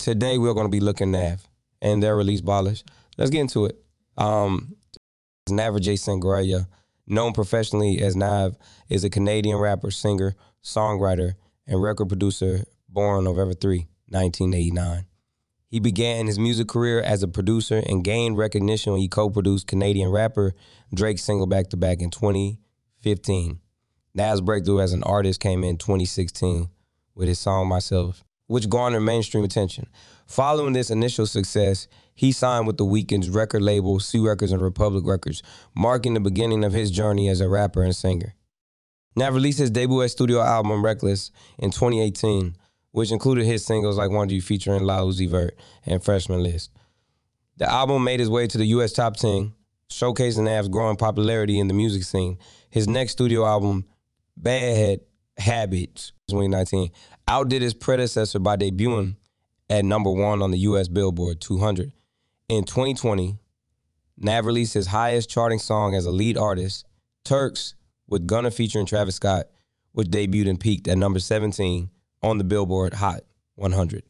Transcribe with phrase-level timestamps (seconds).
[0.00, 1.48] Today we're going to be looking at Nav
[1.82, 2.84] and their release Ballers.
[3.18, 3.76] Let's get into it.
[4.16, 4.74] Um,
[5.46, 6.66] Navraj Singh Goraya,
[7.06, 8.56] known professionally as Nav,
[8.88, 10.34] is a Canadian rapper, singer,
[10.64, 11.34] songwriter,
[11.66, 15.04] and record producer born November 3, 1989.
[15.68, 20.08] He began his music career as a producer and gained recognition when he co-produced Canadian
[20.08, 20.54] rapper
[20.94, 23.60] Drake's single back to back in 2015.
[24.14, 26.70] Nav's breakthrough as an artist came in 2016
[27.14, 29.86] with his song Myself, which garnered mainstream attention.
[30.26, 31.86] Following this initial success,
[32.16, 35.40] he signed with the Weeknd's record label, Sue Records and Republic Records,
[35.72, 38.34] marking the beginning of his journey as a rapper and singer.
[39.14, 42.56] Nav released his debut studio album Reckless in 2018,
[42.90, 46.72] which included his singles like Wanted You featuring Lil Uzi Vert and Freshman List.
[47.58, 49.52] The album made its way to the US top 10,
[49.92, 52.36] showcasing Nav's growing popularity in the music scene.
[52.68, 53.84] His next studio album,
[54.36, 55.02] Bad
[55.40, 56.90] Habits, 2019,
[57.28, 59.16] outdid his predecessor by debuting
[59.68, 61.92] at number one on the US Billboard 200.
[62.48, 63.38] In 2020,
[64.18, 66.86] Nav released his highest charting song as a lead artist,
[67.24, 67.74] Turks,
[68.08, 69.46] with Gunna featuring Travis Scott,
[69.92, 71.90] which debuted and peaked at number 17
[72.22, 73.20] on the Billboard Hot
[73.54, 74.02] 100.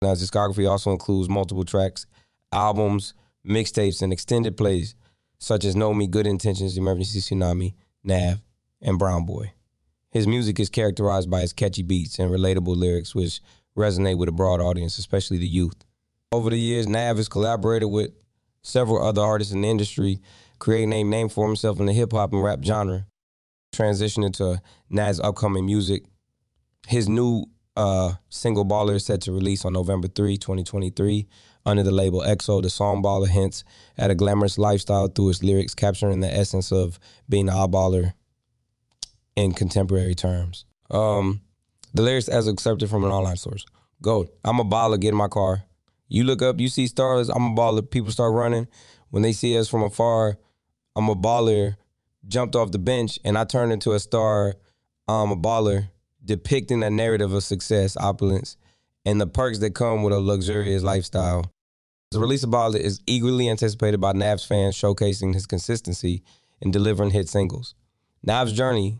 [0.00, 2.06] Now, his discography also includes multiple tracks,
[2.52, 3.14] albums,
[3.46, 4.94] mixtapes, and extended plays,
[5.38, 8.40] such as Know Me, Good Intentions, Emergency Tsunami, Nav,
[8.80, 9.52] and Brown Boy.
[10.18, 13.40] His music is characterized by its catchy beats and relatable lyrics, which
[13.76, 15.84] resonate with a broad audience, especially the youth.
[16.32, 18.10] Over the years, Nav has collaborated with
[18.60, 20.18] several other artists in the industry,
[20.58, 23.06] creating a name for himself in the hip hop and rap genre.
[23.72, 24.60] Transitioning to
[24.90, 26.02] Nav's upcoming music,
[26.88, 27.44] his new
[27.76, 31.28] uh, single Baller is set to release on November 3, 2023,
[31.64, 32.60] under the label XO.
[32.60, 33.62] The song Baller hints
[33.96, 38.14] at a glamorous lifestyle through its lyrics, capturing the essence of being a baller
[39.38, 40.64] in contemporary terms.
[40.90, 41.42] Um,
[41.94, 43.64] the lyrics as accepted from an online source.
[44.02, 44.28] Go.
[44.44, 45.62] I'm a baller, get in my car.
[46.08, 47.88] You look up, you see stars, I'm a baller.
[47.88, 48.66] People start running.
[49.10, 50.38] When they see us from afar,
[50.96, 51.76] I'm a baller,
[52.26, 54.56] jumped off the bench, and I turned into a star.
[55.06, 55.88] I'm a baller
[56.24, 58.56] depicting a narrative of success, opulence,
[59.06, 61.52] and the perks that come with a luxurious lifestyle.
[62.10, 66.22] The release of Baller is eagerly anticipated by Nav's fans, showcasing his consistency
[66.60, 67.74] in delivering hit singles.
[68.22, 68.98] Nav's journey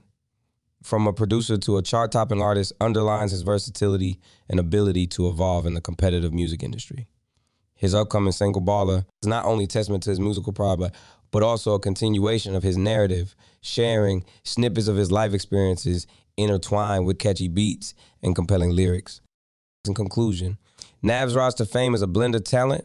[0.83, 5.67] from a producer to a chart topping artist underlines his versatility and ability to evolve
[5.67, 7.09] in the competitive music industry.
[7.75, 10.95] His upcoming single Baller is not only testament to his musical pride, but,
[11.31, 16.07] but also a continuation of his narrative, sharing snippets of his life experiences
[16.37, 19.21] intertwined with catchy beats and compelling lyrics.
[19.87, 20.59] In conclusion,
[21.03, 22.85] Nav's rise to fame is a blend of talent,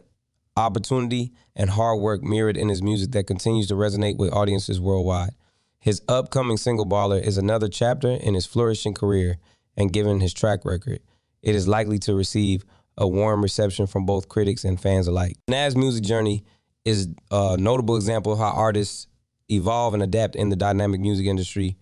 [0.56, 5.34] opportunity, and hard work mirrored in his music that continues to resonate with audiences worldwide.
[5.84, 9.36] His upcoming single Baller is another chapter in his flourishing career,
[9.76, 11.00] and given his track record,
[11.42, 12.64] it is likely to receive
[12.96, 15.36] a warm reception from both critics and fans alike.
[15.46, 16.42] Nav's music journey
[16.86, 19.08] is a notable example of how artists
[19.50, 21.76] evolve and adapt in the dynamic music industry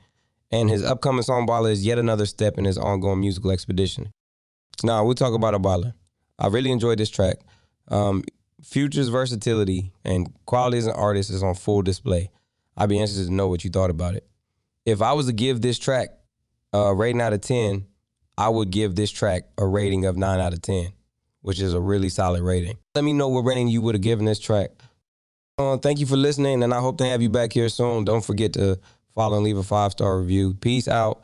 [0.51, 4.13] and his upcoming song Baller is yet another step in his ongoing musical expedition.
[4.83, 5.95] Now, we'll talk about a baller.
[6.41, 7.37] I really enjoyed this track.
[7.87, 8.25] Um,
[8.65, 12.31] Future's versatility and quality as an artist is on full display.
[12.77, 14.27] I'd be interested to know what you thought about it.
[14.85, 16.11] If I was to give this track
[16.73, 17.87] a rating out of 10,
[18.37, 20.93] I would give this track a rating of 9 out of 10,
[21.43, 22.79] which is a really solid rating.
[22.95, 24.71] Let me know what rating you would have given this track.
[25.59, 28.05] Uh, thank you for listening, and I hope to have you back here soon.
[28.05, 28.79] Don't forget to
[29.15, 30.55] follow and leave a five star review.
[30.55, 31.23] Peace out.